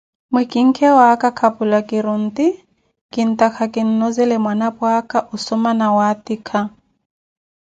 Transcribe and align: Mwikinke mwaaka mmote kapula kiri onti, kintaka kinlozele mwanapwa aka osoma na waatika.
Mwikinke 0.31 0.85
mwaaka 0.91 1.27
mmote 1.29 1.37
kapula 1.39 1.79
kiri 1.87 2.09
onti, 2.15 2.47
kintaka 3.13 3.63
kinlozele 3.73 4.35
mwanapwa 4.43 4.87
aka 4.99 5.19
osoma 5.35 5.71
na 5.79 5.87
waatika. 5.97 6.59